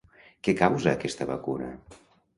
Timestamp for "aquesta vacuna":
0.95-1.69